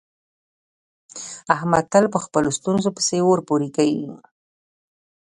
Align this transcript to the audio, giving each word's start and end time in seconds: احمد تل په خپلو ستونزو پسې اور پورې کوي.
احمد 1.55 1.85
تل 1.93 2.05
په 2.13 2.19
خپلو 2.25 2.49
ستونزو 2.57 2.89
پسې 2.95 3.17
اور 3.25 3.39
پورې 3.47 3.69
کوي. 3.77 4.05